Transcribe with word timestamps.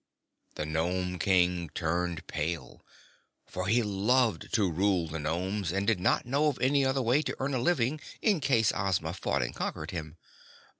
The 0.55 0.65
Nome 0.65 1.19
King 1.19 1.69
turned 1.75 2.25
pale, 2.25 2.81
for 3.45 3.67
he 3.67 3.83
loved 3.83 4.51
to 4.53 4.71
rule 4.71 5.07
the 5.07 5.19
Nomes 5.19 5.71
and 5.71 5.85
did 5.85 5.99
not 5.99 6.25
know 6.25 6.47
of 6.47 6.57
any 6.59 6.83
other 6.83 7.03
way 7.03 7.21
to 7.21 7.35
earn 7.39 7.53
a 7.53 7.59
living 7.59 8.01
in 8.19 8.39
case 8.39 8.71
Ozma 8.75 9.13
fought 9.13 9.43
and 9.43 9.53
conquered 9.53 9.91
him. 9.91 10.17